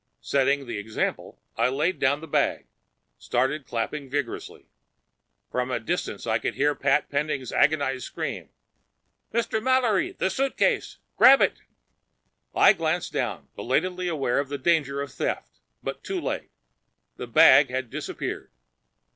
[0.23, 2.65] Setting the example, I laid down the bag,
[3.19, 4.65] started clapping vigorously.
[5.51, 8.49] From a distance I heard Pat Pending's agonized scream.
[9.31, 9.61] "Mr.
[9.61, 10.97] Mallory—the suitcase!
[11.17, 11.61] Grab it!"
[12.55, 15.59] I glanced down, belatedly aware of the danger of theft.
[15.83, 16.49] But too late.
[17.17, 18.49] The bag had disappeared.